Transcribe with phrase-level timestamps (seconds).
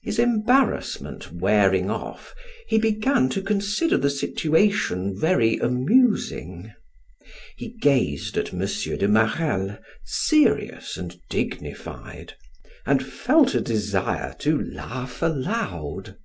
[0.00, 2.36] His embarrassment wearing off,
[2.68, 6.72] he began to consider the situation very amusing.
[7.56, 8.60] He gazed at M.
[8.60, 12.34] de Marelle, serious and dignified,
[12.86, 16.16] and felt a desire to laugh aloud.